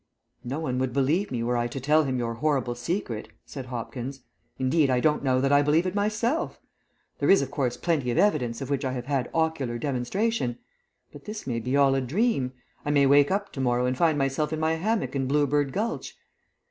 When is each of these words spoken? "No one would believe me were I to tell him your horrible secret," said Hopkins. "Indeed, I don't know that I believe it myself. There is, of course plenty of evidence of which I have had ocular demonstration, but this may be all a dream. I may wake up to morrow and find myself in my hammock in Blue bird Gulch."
"No 0.43 0.59
one 0.59 0.79
would 0.79 0.93
believe 0.93 1.29
me 1.29 1.43
were 1.43 1.55
I 1.55 1.67
to 1.67 1.79
tell 1.79 2.05
him 2.05 2.17
your 2.17 2.33
horrible 2.33 2.73
secret," 2.73 3.29
said 3.45 3.67
Hopkins. 3.67 4.21
"Indeed, 4.57 4.89
I 4.89 4.99
don't 4.99 5.23
know 5.23 5.39
that 5.39 5.51
I 5.51 5.61
believe 5.61 5.85
it 5.85 5.93
myself. 5.93 6.59
There 7.19 7.29
is, 7.29 7.43
of 7.43 7.51
course 7.51 7.77
plenty 7.77 8.09
of 8.09 8.17
evidence 8.17 8.61
of 8.61 8.71
which 8.71 8.83
I 8.83 8.93
have 8.93 9.05
had 9.05 9.29
ocular 9.31 9.77
demonstration, 9.77 10.57
but 11.13 11.25
this 11.25 11.45
may 11.45 11.59
be 11.59 11.77
all 11.77 11.93
a 11.93 12.01
dream. 12.01 12.51
I 12.83 12.89
may 12.89 13.05
wake 13.05 13.29
up 13.29 13.51
to 13.53 13.61
morrow 13.61 13.85
and 13.85 13.95
find 13.95 14.17
myself 14.17 14.51
in 14.51 14.59
my 14.59 14.73
hammock 14.73 15.15
in 15.15 15.27
Blue 15.27 15.45
bird 15.45 15.71
Gulch." 15.71 16.17